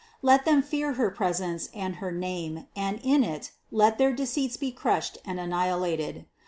Let 0.23 0.45
them 0.45 0.63
fear 0.63 0.93
her 0.93 1.11
presence 1.11 1.69
and 1.75 1.97
her 1.97 2.11
name 2.11 2.65
and 2.75 2.99
in 3.03 3.23
it, 3.23 3.51
let 3.69 3.99
their 3.99 4.11
deceits 4.11 4.57
be 4.57 4.71
crushed 4.71 5.19
and 5.25 5.39
anni 5.39 5.53
hilated. 5.67 6.25